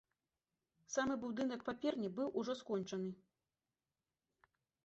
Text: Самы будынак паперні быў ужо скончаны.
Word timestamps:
Самы 0.93 1.17
будынак 1.25 1.67
паперні 1.69 2.09
быў 2.17 2.27
ужо 2.43 2.53
скончаны. 2.63 3.15